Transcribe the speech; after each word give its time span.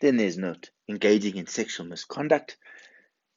Then 0.00 0.16
there's 0.16 0.38
not 0.38 0.70
engaging 0.88 1.36
in 1.36 1.46
sexual 1.46 1.86
misconduct, 1.86 2.56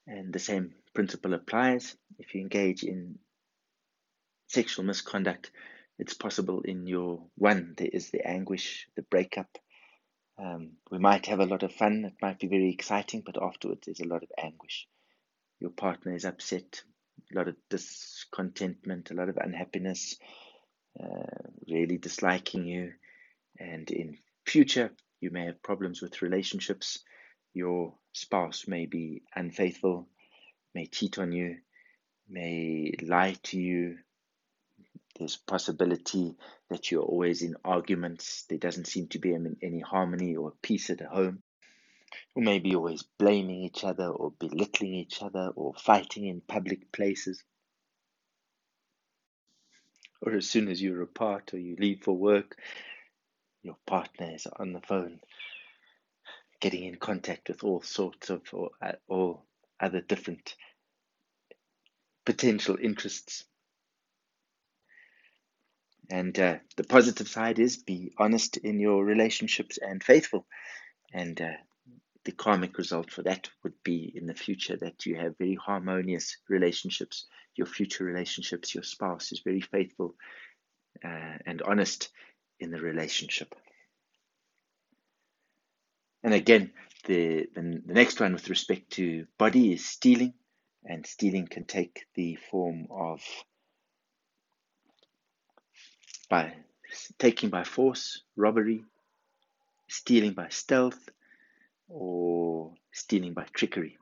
and 0.08 0.32
the 0.32 0.40
same 0.40 0.76
principle 0.94 1.34
applies. 1.34 1.96
If 2.20 2.36
you 2.36 2.42
engage 2.42 2.84
in 2.84 3.20
sexual 4.48 4.86
misconduct, 4.86 5.52
it's 5.98 6.14
possible 6.14 6.62
in 6.62 6.88
your 6.88 7.24
one, 7.36 7.74
there 7.78 7.90
is 7.92 8.10
the 8.10 8.28
anguish, 8.28 8.88
the 8.96 9.02
breakup. 9.04 9.58
Um, 10.38 10.74
we 10.90 11.00
might 11.00 11.28
have 11.28 11.40
a 11.40 11.46
lot 11.46 11.64
of 11.64 11.74
fun, 11.74 12.06
it 12.06 12.16
might 12.22 12.40
be 12.40 12.48
very 12.48 12.72
exciting, 12.72 13.22
but 13.26 13.42
afterwards 13.42 13.82
there's 13.86 14.00
a 14.00 14.08
lot 14.08 14.24
of 14.24 14.30
anguish. 14.38 14.88
Your 15.60 15.70
partner 15.72 16.16
is 16.16 16.26
upset, 16.26 16.82
a 17.32 17.38
lot 17.38 17.48
of 17.48 17.56
discontentment, 17.70 19.12
a 19.12 19.14
lot 19.14 19.30
of 19.30 19.38
unhappiness, 19.38 20.18
uh, 21.00 21.50
really 21.68 21.98
disliking 21.98 22.66
you, 22.66 22.94
and 23.60 23.90
in 23.92 24.18
future 24.46 24.92
you 25.22 25.30
may 25.32 25.46
have 25.46 25.64
problems 25.64 26.02
with 26.02 26.22
relationships. 26.22 27.00
Your 27.54 27.94
spouse 28.12 28.68
may 28.68 28.86
be 28.86 29.22
unfaithful, 29.36 30.08
may 30.74 30.88
cheat 30.88 31.20
on 31.20 31.32
you, 31.32 31.58
may 32.28 32.94
lie 33.02 33.36
to 33.44 33.60
you. 33.60 33.98
There's 35.18 35.38
possibility 35.38 36.36
that 36.70 36.90
you're 36.90 37.04
always 37.04 37.42
in 37.44 37.56
arguments. 37.64 38.46
There 38.50 38.58
doesn't 38.58 38.88
seem 38.88 39.08
to 39.10 39.20
be 39.20 39.36
any 39.62 39.80
harmony 39.82 40.36
or 40.36 40.54
peace 40.62 40.90
at 40.90 41.02
home. 41.02 41.44
Or 42.36 42.44
maybe 42.44 42.76
always 42.76 43.04
blaming 43.20 43.64
each 43.64 43.84
other 43.84 44.08
or 44.08 44.32
belittling 44.32 44.96
each 44.96 45.22
other 45.22 45.52
or 45.56 45.74
fighting 45.76 46.26
in 46.26 46.42
public 46.42 46.92
places. 46.92 47.44
Or 50.22 50.34
as 50.34 50.50
soon 50.50 50.70
as 50.70 50.82
you're 50.82 51.02
apart 51.02 51.54
or 51.54 51.60
you 51.60 51.76
leave 51.78 52.04
for 52.04 52.14
work, 52.14 52.58
your 53.64 53.78
partners 53.86 54.48
on 54.58 54.74
the 54.74 54.82
phone 54.82 55.20
getting 56.60 56.86
in 56.86 56.96
contact 56.96 57.50
with 57.50 57.64
all 57.64 57.82
sorts 57.82 58.30
of 58.30 58.42
or 58.54 58.70
uh, 58.82 58.94
all 59.08 59.46
other 59.80 60.02
different 60.02 60.56
potential 62.26 62.78
interests. 62.82 63.46
And 66.10 66.38
uh, 66.40 66.58
the 66.76 66.84
positive 66.84 67.28
side 67.28 67.58
is 67.58 67.78
be 67.78 68.14
honest 68.18 68.58
in 68.58 68.80
your 68.80 69.04
relationships 69.04 69.80
and 69.82 70.04
faithful. 70.04 70.46
And 71.14 71.40
uh, 71.42 71.58
the 72.26 72.32
karmic 72.32 72.78
result 72.78 73.12
for 73.12 73.24
that 73.24 73.50
would 73.64 73.82
be 73.84 74.12
in 74.14 74.28
the 74.28 74.36
future 74.36 74.78
that 74.78 75.06
you 75.06 75.16
have 75.16 75.38
very 75.38 75.56
harmonious 75.56 76.38
relationships. 76.48 77.26
Your 77.56 77.68
future 77.68 78.04
relationships, 78.04 78.76
your 78.76 78.84
spouse 78.84 79.32
is 79.32 79.42
very 79.44 79.62
faithful 79.62 80.16
uh, 81.04 81.38
and 81.46 81.62
honest 81.62 82.10
in 82.62 82.72
the 82.72 82.80
relationship. 82.80 83.56
And 86.24 86.34
again, 86.34 86.72
the, 87.06 87.48
the, 87.56 87.82
the 87.86 87.94
next 87.94 88.20
one 88.20 88.34
with 88.34 88.50
respect 88.50 88.92
to 88.92 89.26
body 89.38 89.74
is 89.74 89.86
stealing, 89.86 90.34
and 90.86 91.06
stealing 91.06 91.48
can 91.48 91.66
take 91.66 92.06
the 92.16 92.38
form 92.50 92.88
of 92.92 93.22
by 96.30 96.54
taking 97.18 97.50
by 97.50 97.64
force, 97.64 98.22
robbery, 98.36 98.84
stealing 99.90 100.34
by 100.34 100.48
stealth, 100.50 101.10
or 101.90 102.74
stealing 102.92 103.34
by 103.34 103.46
trickery. 103.54 103.98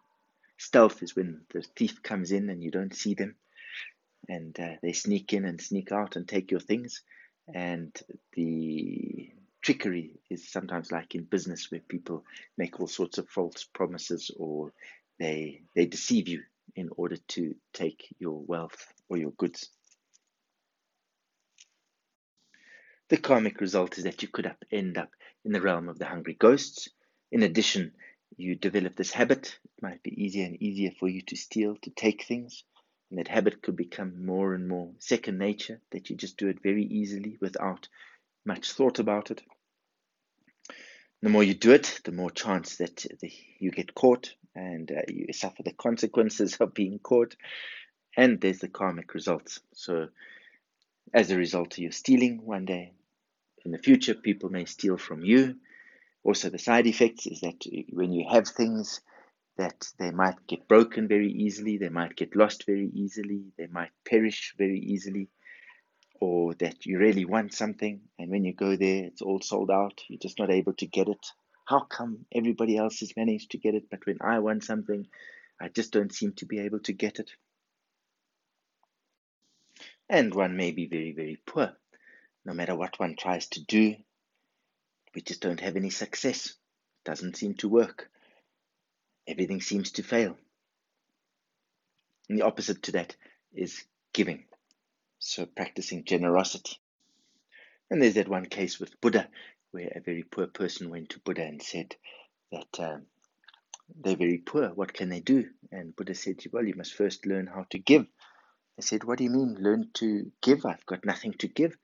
Stealth 0.58 1.02
is 1.02 1.16
when 1.16 1.42
the 1.54 1.64
thief 1.76 2.04
comes 2.04 2.32
in 2.32 2.50
and 2.50 2.62
you 2.62 2.70
don't 2.70 2.96
see 2.96 3.14
them, 3.14 3.36
and 4.28 4.60
uh, 4.60 4.74
they 4.82 4.94
sneak 4.94 5.34
in 5.34 5.46
and 5.46 5.62
sneak 5.62 5.92
out 5.92 6.16
and 6.18 6.28
take 6.28 6.52
your 6.52 6.60
things. 6.60 7.02
And 7.54 7.98
the 8.34 9.32
trickery 9.62 10.20
is 10.30 10.48
sometimes 10.48 10.92
like 10.92 11.16
in 11.16 11.24
business 11.24 11.70
where 11.72 11.82
people 11.82 12.24
make 12.58 12.80
all 12.80 12.88
sorts 12.88 13.18
of 13.18 13.28
false 13.30 13.64
promises 13.64 14.32
or 14.38 14.74
they 15.20 15.62
they 15.76 15.86
deceive 15.86 16.28
you 16.28 16.44
in 16.76 16.90
order 16.96 17.18
to 17.30 17.56
take 17.74 18.16
your 18.20 18.40
wealth 18.40 18.94
or 19.10 19.18
your 19.18 19.32
goods. 19.32 19.70
The 23.10 23.18
karmic 23.18 23.60
result 23.60 23.98
is 23.98 24.04
that 24.04 24.22
you 24.22 24.28
could 24.28 24.46
up, 24.46 24.64
end 24.72 24.98
up 24.98 25.10
in 25.44 25.52
the 25.52 25.62
realm 25.62 25.90
of 25.90 25.98
the 25.98 26.06
hungry 26.06 26.36
ghosts. 26.36 26.90
In 27.32 27.42
addition, 27.42 27.94
you 28.38 28.56
develop 28.56 28.96
this 28.96 29.12
habit. 29.12 29.58
It 29.66 29.82
might 29.82 30.04
be 30.04 30.24
easier 30.24 30.46
and 30.46 30.62
easier 30.62 30.92
for 31.00 31.08
you 31.08 31.24
to 31.24 31.36
steal, 31.36 31.76
to 31.82 31.90
take 31.90 32.26
things. 32.26 32.64
And 33.10 33.20
that 33.20 33.28
habit 33.28 33.62
could 33.62 33.76
become 33.76 34.26
more 34.26 34.54
and 34.54 34.68
more 34.68 34.92
second 35.00 35.38
nature, 35.38 35.82
that 35.92 36.10
you 36.10 36.16
just 36.16 36.38
do 36.38 36.48
it 36.48 36.62
very 36.62 36.84
easily 36.84 37.38
without 37.42 37.88
much 38.46 38.72
thought 38.74 39.00
about 39.00 39.32
it. 39.32 39.42
The 41.22 41.30
more 41.30 41.44
you 41.44 41.54
do 41.54 41.72
it, 41.72 42.00
the 42.06 42.12
more 42.12 42.32
chance 42.32 42.78
that 42.78 43.06
you 43.60 43.72
get 43.72 43.94
caught 43.94 44.34
and 44.56 44.92
uh, 44.92 45.02
you 45.10 45.34
suffer 45.34 45.64
the 45.64 45.74
consequences 45.74 46.56
of 46.60 46.74
being 46.74 47.00
caught. 47.00 47.36
And 48.16 48.40
there's 48.40 48.60
the 48.60 48.68
karmic 48.68 49.14
results. 49.14 49.60
So, 49.74 50.10
as 51.14 51.32
a 51.32 51.38
result 51.38 51.74
of 51.74 51.80
your 51.80 51.92
stealing, 51.92 52.46
one 52.46 52.66
day 52.66 52.94
in 53.66 53.72
the 53.72 53.78
future, 53.78 54.14
people 54.14 54.50
may 54.50 54.66
steal 54.66 54.98
from 54.98 55.24
you. 55.24 55.56
Also, 56.24 56.50
the 56.50 56.60
side 56.60 56.88
effects 56.88 57.26
is 57.28 57.42
that 57.42 57.66
when 57.92 58.14
you 58.14 58.26
have 58.30 58.48
things, 58.48 59.02
that 59.60 59.92
they 59.98 60.10
might 60.10 60.48
get 60.48 60.70
broken 60.70 61.10
very 61.10 61.30
easily, 61.30 61.78
they 61.78 61.90
might 61.90 62.16
get 62.16 62.34
lost 62.34 62.66
very 62.66 62.90
easily, 62.94 63.44
they 63.58 63.68
might 63.68 63.92
perish 64.06 64.56
very 64.58 64.80
easily 64.80 65.28
or 66.22 66.54
that 66.56 66.86
you 66.86 66.98
really 66.98 67.26
want 67.26 67.54
something 67.54 68.00
and 68.18 68.30
when 68.30 68.46
you 68.46 68.54
go 68.54 68.78
there 68.78 69.04
it's 69.06 69.22
all 69.22 69.42
sold 69.42 69.70
out 69.70 70.02
you're 70.08 70.20
just 70.20 70.40
not 70.40 70.50
able 70.50 70.74
to 70.74 70.86
get 70.86 71.10
it. 71.10 71.26
How 71.66 71.82
come 71.82 72.26
everybody 72.34 72.78
else 72.78 73.02
has 73.02 73.18
managed 73.18 73.52
to 73.52 73.58
get 73.58 73.76
it 73.76 73.90
but 73.92 74.06
when 74.06 74.18
i 74.22 74.40
want 74.40 74.64
something 74.64 75.06
i 75.62 75.68
just 75.68 75.92
don't 75.92 76.14
seem 76.14 76.32
to 76.34 76.46
be 76.46 76.60
able 76.60 76.80
to 76.80 76.94
get 76.94 77.20
it? 77.20 77.30
And 80.10 80.34
one 80.34 80.56
may 80.56 80.72
be 80.72 80.88
very 80.88 81.12
very 81.12 81.38
poor 81.46 81.74
no 82.46 82.54
matter 82.54 82.76
what 82.76 82.98
one 82.98 83.18
tries 83.18 83.48
to 83.50 83.64
do. 83.64 83.96
We 85.14 85.22
just 85.22 85.42
don't 85.42 85.60
have 85.60 85.76
any 85.76 85.90
success. 85.90 86.48
It 86.48 87.10
doesn't 87.10 87.36
seem 87.36 87.56
to 87.56 87.68
work 87.68 88.10
everything 89.30 89.62
seems 89.62 89.92
to 89.92 90.04
fail 90.04 90.38
and 92.30 92.38
the 92.38 92.46
opposite 92.46 92.84
to 92.84 92.92
that 92.94 93.16
is 93.54 93.84
giving 94.14 94.44
so 95.18 95.46
practicing 95.46 96.06
generosity. 96.06 96.78
And 97.90 98.02
there's 98.02 98.14
that 98.14 98.30
one 98.30 98.46
case 98.46 98.80
with 98.80 99.02
Buddha 99.02 99.28
where 99.72 99.92
a 99.96 100.00
very 100.00 100.24
poor 100.24 100.48
person 100.48 100.90
went 100.90 101.10
to 101.10 101.20
Buddha 101.20 101.44
and 101.44 101.62
said 101.62 101.96
that 102.52 102.80
um, 102.80 103.06
they're 104.02 104.16
very 104.16 104.38
poor. 104.38 104.70
What 104.70 104.94
can 104.94 105.10
they 105.10 105.20
do? 105.20 105.50
And 105.72 105.96
Buddha 105.96 106.14
said, 106.14 106.38
Well, 106.52 106.66
you 106.66 106.76
must 106.76 106.94
first 106.94 107.26
learn 107.26 107.48
how 107.48 107.66
to 107.72 107.80
give. 107.80 108.06
They 108.78 108.82
said, 108.82 109.04
What 109.04 109.18
do 109.18 109.24
you 109.24 109.32
mean, 109.32 109.58
learn 109.60 109.90
to 109.96 110.32
give? 110.42 110.66
I've 110.66 110.86
got 110.86 111.06
nothing 111.06 111.34
to 111.40 111.48
give. 111.48 111.76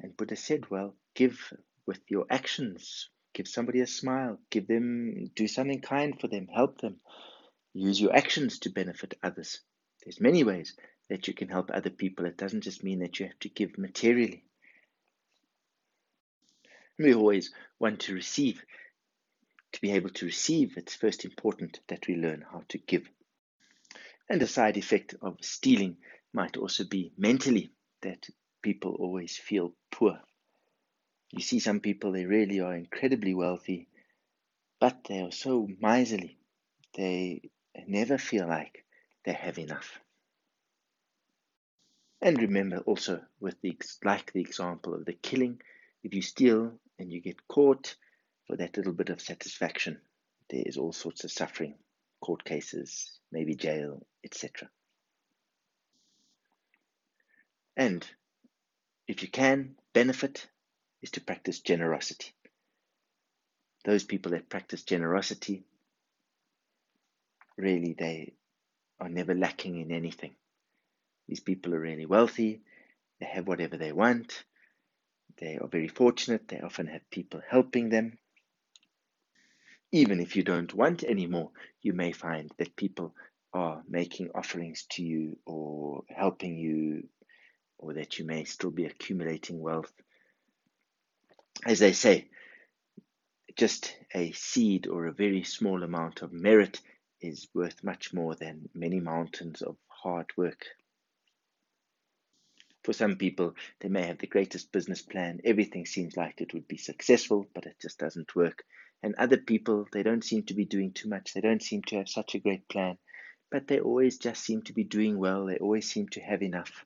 And 0.00 0.16
Buddha 0.16 0.36
said, 0.36 0.70
Well, 0.70 0.96
give 1.14 1.52
with 1.86 2.00
your 2.08 2.26
actions. 2.30 3.10
Give 3.34 3.48
somebody 3.48 3.80
a 3.80 3.86
smile. 3.86 4.38
Give 4.48 4.66
them, 4.66 5.30
do 5.34 5.46
something 5.48 5.80
kind 5.80 6.18
for 6.18 6.28
them. 6.28 6.46
Help 6.46 6.80
them. 6.80 7.00
Use 7.74 8.00
your 8.00 8.14
actions 8.14 8.60
to 8.60 8.70
benefit 8.70 9.18
others. 9.22 9.60
There's 10.04 10.20
many 10.20 10.44
ways 10.44 10.76
that 11.10 11.26
you 11.26 11.34
can 11.34 11.48
help 11.48 11.70
other 11.70 11.90
people. 11.90 12.26
It 12.26 12.36
doesn't 12.36 12.62
just 12.62 12.84
mean 12.84 13.00
that 13.00 13.18
you 13.18 13.26
have 13.26 13.38
to 13.40 13.48
give 13.48 13.76
materially. 13.76 14.44
We 16.98 17.14
always 17.14 17.52
want 17.80 18.00
to 18.00 18.14
receive. 18.14 18.62
To 19.72 19.80
be 19.80 19.90
able 19.90 20.10
to 20.10 20.26
receive, 20.26 20.76
it's 20.76 20.94
first 20.94 21.24
important 21.24 21.80
that 21.88 22.06
we 22.06 22.14
learn 22.14 22.44
how 22.48 22.62
to 22.68 22.78
give. 22.78 23.08
And 24.30 24.40
a 24.40 24.46
side 24.46 24.76
effect 24.76 25.16
of 25.20 25.38
stealing 25.40 25.96
might 26.32 26.56
also 26.56 26.84
be 26.84 27.12
mentally 27.18 27.72
that 28.02 28.28
people 28.62 28.94
always 29.00 29.36
feel 29.36 29.74
poor. 29.90 30.20
You 31.34 31.42
see 31.42 31.58
some 31.58 31.80
people, 31.80 32.12
they 32.12 32.26
really 32.26 32.60
are 32.60 32.76
incredibly 32.76 33.34
wealthy, 33.34 33.88
but 34.78 35.02
they 35.08 35.20
are 35.20 35.32
so 35.32 35.68
miserly. 35.80 36.38
They 36.96 37.50
never 37.88 38.18
feel 38.18 38.46
like 38.46 38.84
they 39.24 39.32
have 39.32 39.58
enough. 39.58 39.98
And 42.22 42.40
remember 42.40 42.78
also 42.78 43.20
with 43.40 43.60
the 43.62 43.76
like 44.04 44.32
the 44.32 44.42
example 44.42 44.94
of 44.94 45.06
the 45.06 45.12
killing, 45.12 45.60
if 46.04 46.14
you 46.14 46.22
steal 46.22 46.78
and 47.00 47.12
you 47.12 47.20
get 47.20 47.48
caught 47.48 47.96
for 48.46 48.56
that 48.56 48.76
little 48.76 48.92
bit 48.92 49.10
of 49.10 49.20
satisfaction, 49.20 50.00
there 50.50 50.62
is 50.64 50.76
all 50.76 50.92
sorts 50.92 51.24
of 51.24 51.32
suffering, 51.32 51.74
court 52.20 52.44
cases, 52.44 53.18
maybe 53.32 53.56
jail, 53.56 54.06
etc. 54.22 54.70
And 57.76 58.06
if 59.08 59.22
you 59.22 59.28
can 59.28 59.74
benefit 59.92 60.46
is 61.04 61.12
to 61.12 61.22
practice 61.22 61.60
generosity. 61.60 62.32
Those 63.84 64.04
people 64.04 64.32
that 64.32 64.50
practice 64.50 64.84
generosity 64.84 65.64
really 67.58 67.94
they 67.98 68.34
are 69.00 69.10
never 69.10 69.34
lacking 69.34 69.80
in 69.80 69.92
anything. 69.92 70.34
These 71.28 71.40
people 71.40 71.74
are 71.74 71.80
really 71.80 72.06
wealthy, 72.06 72.62
they 73.20 73.26
have 73.26 73.48
whatever 73.48 73.76
they 73.78 73.92
want, 73.92 74.44
they 75.38 75.58
are 75.58 75.68
very 75.68 75.88
fortunate, 75.88 76.48
they 76.48 76.60
often 76.60 76.88
have 76.88 77.10
people 77.10 77.42
helping 77.48 77.90
them. 77.90 78.18
even 79.92 80.20
if 80.20 80.36
you 80.36 80.42
don't 80.42 80.74
want 80.74 81.04
any 81.04 81.26
more, 81.26 81.50
you 81.82 81.92
may 81.92 82.12
find 82.12 82.50
that 82.58 82.76
people 82.76 83.14
are 83.54 83.82
making 83.88 84.30
offerings 84.34 84.84
to 84.90 85.02
you 85.04 85.38
or 85.46 86.02
helping 86.08 86.58
you, 86.58 87.08
or 87.78 87.94
that 87.94 88.18
you 88.18 88.26
may 88.26 88.44
still 88.44 88.70
be 88.72 88.86
accumulating 88.86 89.60
wealth. 89.60 89.92
As 91.64 91.78
they 91.78 91.92
say, 91.92 92.28
just 93.56 93.96
a 94.14 94.32
seed 94.32 94.86
or 94.86 95.06
a 95.06 95.12
very 95.12 95.44
small 95.44 95.82
amount 95.82 96.22
of 96.22 96.32
merit 96.32 96.80
is 97.20 97.48
worth 97.54 97.84
much 97.84 98.12
more 98.12 98.34
than 98.34 98.68
many 98.74 99.00
mountains 99.00 99.62
of 99.62 99.76
hard 99.88 100.30
work. 100.36 100.66
For 102.82 102.92
some 102.92 103.16
people, 103.16 103.54
they 103.80 103.88
may 103.88 104.02
have 104.02 104.18
the 104.18 104.26
greatest 104.26 104.72
business 104.72 105.00
plan, 105.00 105.40
everything 105.44 105.86
seems 105.86 106.18
like 106.18 106.40
it 106.40 106.52
would 106.52 106.68
be 106.68 106.76
successful, 106.76 107.48
but 107.54 107.64
it 107.64 107.76
just 107.80 107.98
doesn't 107.98 108.36
work. 108.36 108.62
And 109.02 109.14
other 109.14 109.38
people, 109.38 109.88
they 109.90 110.02
don't 110.02 110.24
seem 110.24 110.42
to 110.44 110.54
be 110.54 110.66
doing 110.66 110.92
too 110.92 111.08
much. 111.08 111.32
They 111.32 111.40
don't 111.40 111.62
seem 111.62 111.82
to 111.84 111.96
have 111.96 112.08
such 112.10 112.34
a 112.34 112.40
great 112.40 112.68
plan, 112.68 112.98
but 113.50 113.68
they 113.68 113.80
always 113.80 114.18
just 114.18 114.42
seem 114.44 114.62
to 114.62 114.74
be 114.74 114.84
doing 114.84 115.18
well. 115.18 115.46
They 115.46 115.56
always 115.56 115.90
seem 115.90 116.08
to 116.08 116.20
have 116.20 116.42
enough. 116.42 116.84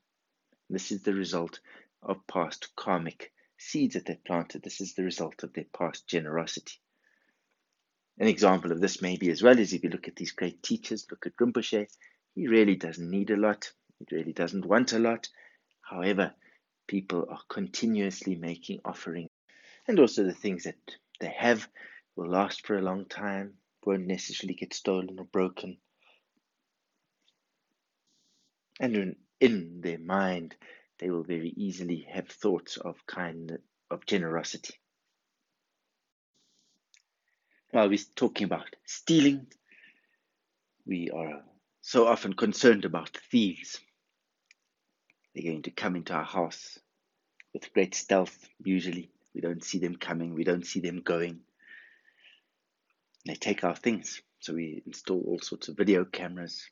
This 0.70 0.92
is 0.92 1.02
the 1.02 1.14
result 1.14 1.58
of 2.02 2.26
past 2.28 2.76
karmic 2.76 3.32
seeds 3.58 3.94
that 3.94 4.06
they've 4.06 4.24
planted. 4.24 4.62
This 4.62 4.80
is 4.80 4.94
the 4.94 5.04
result 5.04 5.42
of 5.42 5.52
their 5.52 5.66
past 5.76 6.06
generosity. 6.06 6.74
An 8.18 8.26
example 8.26 8.72
of 8.72 8.80
this 8.80 9.02
maybe 9.02 9.30
as 9.30 9.42
well 9.42 9.58
is 9.58 9.72
if 9.72 9.84
you 9.84 9.90
look 9.90 10.08
at 10.08 10.16
these 10.16 10.32
great 10.32 10.62
teachers, 10.62 11.06
look 11.10 11.26
at 11.26 11.36
Rinpoche, 11.36 11.86
he 12.34 12.48
really 12.48 12.76
doesn't 12.76 13.10
need 13.10 13.30
a 13.30 13.36
lot. 13.36 13.70
He 13.98 14.16
really 14.16 14.32
doesn't 14.32 14.64
want 14.64 14.92
a 14.92 14.98
lot. 14.98 15.28
However, 15.82 16.32
people 16.86 17.26
are 17.30 17.40
continuously 17.48 18.34
making 18.34 18.80
offerings. 18.84 19.30
And 19.86 19.98
also 19.98 20.24
the 20.24 20.34
things 20.34 20.64
that 20.64 20.76
they 21.20 21.32
have 21.36 21.68
will 22.16 22.28
last 22.28 22.66
for 22.66 22.76
a 22.76 22.82
long 22.82 23.06
time, 23.06 23.54
won't 23.84 24.06
necessarily 24.06 24.54
get 24.54 24.74
stolen 24.74 25.18
or 25.18 25.24
broken. 25.24 25.78
And 28.80 28.96
in, 28.96 29.16
in 29.40 29.80
their 29.80 29.98
mind, 29.98 30.56
they 30.98 31.10
will 31.10 31.22
very 31.22 31.52
easily 31.56 32.06
have 32.12 32.28
thoughts 32.28 32.76
of 32.76 33.06
kindness, 33.06 33.60
of 33.90 34.06
generosity. 34.06 34.74
While 37.70 37.88
we're 37.88 37.98
talking 38.16 38.44
about 38.44 38.74
stealing, 38.84 39.46
we 40.86 41.10
are 41.10 41.42
so 41.82 42.06
often 42.06 42.32
concerned 42.32 42.84
about 42.84 43.18
thieves. 43.30 43.78
They're 45.34 45.50
going 45.50 45.62
to 45.62 45.70
come 45.70 45.96
into 45.96 46.14
our 46.14 46.24
house 46.24 46.78
with 47.52 47.72
great 47.72 47.94
stealth, 47.94 48.48
usually. 48.64 49.10
We 49.34 49.40
don't 49.40 49.62
see 49.62 49.78
them 49.78 49.96
coming, 49.96 50.34
we 50.34 50.44
don't 50.44 50.66
see 50.66 50.80
them 50.80 51.02
going 51.02 51.40
they 53.28 53.34
take 53.34 53.62
our 53.62 53.76
things. 53.76 54.22
So 54.40 54.54
we 54.54 54.82
install 54.86 55.20
all 55.26 55.40
sorts 55.40 55.68
of 55.68 55.76
video 55.76 56.04
cameras, 56.04 56.68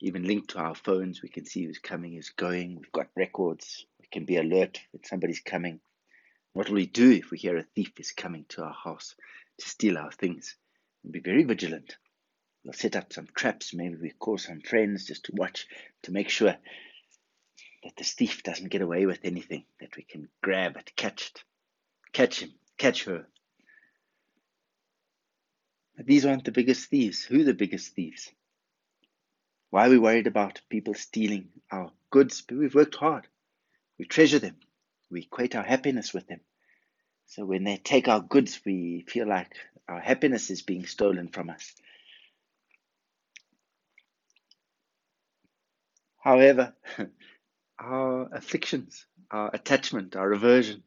even 0.00 0.24
linked 0.26 0.50
to 0.50 0.58
our 0.58 0.74
phones. 0.74 1.22
We 1.22 1.28
can 1.28 1.44
see 1.44 1.64
who's 1.64 1.78
coming, 1.78 2.12
who's 2.12 2.30
going. 2.30 2.76
We've 2.76 2.92
got 2.92 3.08
records. 3.16 3.86
We 4.00 4.06
can 4.10 4.24
be 4.24 4.36
alert 4.36 4.80
that 4.92 5.06
somebody's 5.06 5.40
coming. 5.40 5.80
What 6.52 6.68
will 6.68 6.76
we 6.76 6.86
do 6.86 7.12
if 7.12 7.30
we 7.30 7.38
hear 7.38 7.56
a 7.56 7.62
thief 7.62 7.92
is 7.98 8.12
coming 8.12 8.44
to 8.50 8.62
our 8.62 8.72
house 8.72 9.14
to 9.58 9.68
steal 9.68 9.98
our 9.98 10.12
things? 10.12 10.56
We'll 11.02 11.12
be 11.12 11.20
very 11.20 11.44
vigilant. 11.44 11.96
We'll 12.64 12.72
set 12.72 12.96
up 12.96 13.12
some 13.12 13.28
traps. 13.34 13.74
Maybe 13.74 13.96
we 13.96 14.10
call 14.10 14.38
some 14.38 14.60
friends 14.60 15.06
just 15.06 15.26
to 15.26 15.32
watch 15.34 15.66
to 16.02 16.12
make 16.12 16.28
sure 16.28 16.56
that 17.84 17.96
this 17.96 18.12
thief 18.12 18.42
doesn't 18.42 18.70
get 18.70 18.82
away 18.82 19.06
with 19.06 19.20
anything, 19.22 19.64
that 19.80 19.96
we 19.96 20.02
can 20.02 20.28
grab 20.42 20.76
it, 20.76 20.92
catch 20.96 21.30
it, 21.30 21.44
catch 22.12 22.40
him, 22.40 22.52
catch 22.78 23.04
her, 23.04 23.26
But 25.96 26.06
these 26.06 26.26
aren't 26.26 26.44
the 26.44 26.52
biggest 26.52 26.90
thieves. 26.90 27.24
Who 27.24 27.40
are 27.40 27.44
the 27.44 27.54
biggest 27.54 27.94
thieves? 27.94 28.30
Why 29.70 29.86
are 29.86 29.90
we 29.90 29.98
worried 29.98 30.26
about 30.26 30.60
people 30.68 30.94
stealing 30.94 31.48
our 31.70 31.90
goods? 32.10 32.42
But 32.42 32.58
we've 32.58 32.74
worked 32.74 32.94
hard. 32.96 33.26
We 33.98 34.04
treasure 34.04 34.38
them. 34.38 34.56
We 35.10 35.22
equate 35.22 35.54
our 35.54 35.62
happiness 35.62 36.14
with 36.14 36.26
them. 36.26 36.40
So 37.26 37.44
when 37.44 37.64
they 37.64 37.76
take 37.76 38.08
our 38.08 38.20
goods, 38.20 38.60
we 38.64 39.04
feel 39.08 39.26
like 39.26 39.52
our 39.88 40.00
happiness 40.00 40.50
is 40.50 40.62
being 40.62 40.86
stolen 40.86 41.28
from 41.28 41.50
us. 41.50 41.74
However, 46.18 46.74
our 47.78 48.28
afflictions, 48.32 49.06
our 49.30 49.50
attachment, 49.52 50.16
our 50.16 50.32
aversion, 50.32 50.82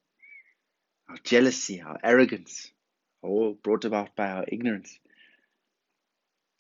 our 1.10 1.18
jealousy, 1.24 1.82
our 1.82 1.98
arrogance, 2.04 2.72
are 3.24 3.30
all 3.30 3.54
brought 3.54 3.86
about 3.86 4.16
by 4.16 4.30
our 4.30 4.46
ignorance. 4.48 4.98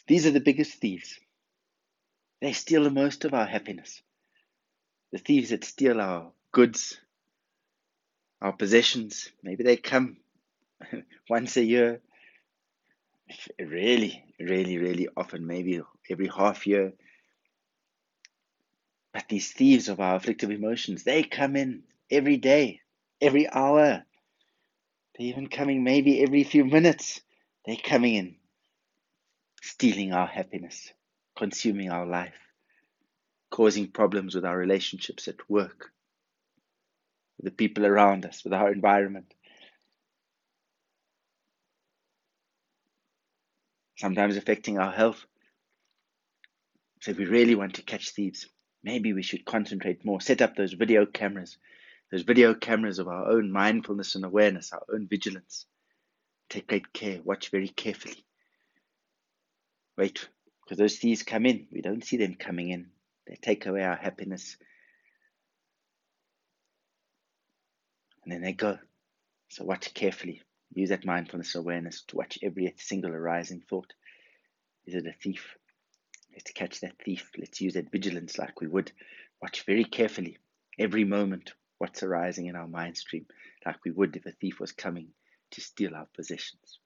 These 0.07 0.25
are 0.25 0.31
the 0.31 0.39
biggest 0.39 0.74
thieves. 0.75 1.19
They 2.41 2.53
steal 2.53 2.83
the 2.83 2.91
most 2.91 3.25
of 3.25 3.33
our 3.33 3.45
happiness. 3.45 4.01
The 5.12 5.18
thieves 5.18 5.50
that 5.50 5.63
steal 5.63 6.00
our 6.00 6.31
goods, 6.51 7.00
our 8.41 8.53
possessions, 8.53 9.31
maybe 9.44 9.63
they 9.63 9.75
come 9.77 10.18
once 11.30 11.57
a 11.57 11.63
year, 11.63 12.01
really, 13.59 14.24
really, 14.39 14.77
really 14.77 15.07
often, 15.18 15.45
maybe 15.45 15.81
every 16.09 16.27
half 16.27 16.65
year. 16.65 16.94
But 19.13 19.27
these 19.27 19.51
thieves 19.51 19.89
of 19.89 20.00
our 20.00 20.15
afflictive 20.15 20.51
emotions, 20.51 21.03
they 21.03 21.24
come 21.24 21.56
in 21.56 21.83
every 22.09 22.38
day, 22.38 22.81
every 23.19 23.50
hour, 23.50 24.06
they're 25.18 25.27
even 25.27 25.47
coming 25.47 25.83
maybe 25.83 26.24
every 26.24 26.44
few 26.44 26.63
minutes. 26.63 27.21
They're 27.65 27.75
coming 27.75 28.15
in, 28.15 28.36
stealing 29.62 30.13
our 30.13 30.27
happiness, 30.27 30.94
consuming 31.39 31.89
our 31.89 32.06
life, 32.06 32.38
causing 33.50 33.88
problems 33.88 34.36
with 34.36 34.45
our 34.45 34.57
relationships 34.57 35.27
at 35.27 35.50
work, 35.50 35.91
with 37.38 37.45
the 37.45 37.57
people 37.57 37.86
around 37.86 38.25
us, 38.25 38.44
with 38.44 38.53
our 38.53 38.71
environment. 38.71 39.33
Sometimes 43.97 44.38
affecting 44.38 44.77
our 44.77 44.91
health. 44.91 45.25
So, 47.01 47.12
if 47.12 47.18
we 47.18 47.25
really 47.25 47.56
want 47.56 47.75
to 47.75 47.81
catch 47.81 48.12
thieves, 48.12 48.47
maybe 48.83 49.13
we 49.13 49.24
should 49.24 49.45
concentrate 49.45 50.06
more, 50.06 50.21
set 50.21 50.41
up 50.41 50.56
those 50.56 50.74
video 50.74 51.07
cameras 51.07 51.57
those 52.12 52.24
video 52.24 52.53
cameras 52.56 53.00
of 53.00 53.07
our 53.07 53.30
own 53.30 53.51
mindfulness 53.51 54.15
and 54.15 54.25
awareness, 54.25 54.74
our 54.74 54.83
own 54.91 55.07
vigilance. 55.07 55.65
Take 56.50 56.68
great 56.68 56.91
care, 56.91 57.21
watch 57.24 57.50
very 57.50 57.68
carefully. 57.68 58.25
Wait, 59.98 60.27
because 60.69 60.77
those 60.77 60.99
thieves 60.99 61.23
come 61.23 61.47
in. 61.47 61.65
We 61.71 61.81
don't 61.81 62.05
see 62.05 62.17
them 62.17 62.35
coming 62.35 62.69
in. 62.69 62.91
They 63.25 63.35
take 63.41 63.65
away 63.65 63.83
our 63.83 63.95
happiness. 63.95 64.55
And 68.23 68.31
then 68.31 68.43
they 68.43 68.53
go. 68.53 68.77
So 69.47 69.63
watch 69.63 69.91
carefully. 69.95 70.43
Use 70.75 70.89
that 70.89 71.05
mindfulness 71.05 71.55
awareness 71.55 72.03
to 72.09 72.17
watch 72.17 72.38
every 72.43 72.71
single 72.77 73.09
arising 73.11 73.63
thought. 73.67 73.91
Is 74.85 74.93
it 74.93 75.07
a 75.07 75.13
thief? 75.23 75.57
Let's 76.33 76.51
catch 76.51 76.81
that 76.81 77.01
thief. 77.03 77.31
Let's 77.35 77.59
use 77.59 77.73
that 77.73 77.91
vigilance 77.91 78.38
like 78.38 78.61
we 78.61 78.67
would. 78.67 78.91
Watch 79.41 79.65
very 79.65 79.85
carefully 79.85 80.38
every 80.77 81.03
moment 81.03 81.53
what's 81.79 82.03
arising 82.03 82.45
in 82.45 82.55
our 82.55 82.67
mind 82.67 82.95
stream, 82.95 83.25
like 83.65 83.77
we 83.83 83.89
would 83.89 84.15
if 84.15 84.27
a 84.27 84.31
thief 84.33 84.59
was 84.59 84.71
coming 84.71 85.07
to 85.51 85.61
steal 85.61 85.95
our 85.95 86.07
possessions. 86.15 86.79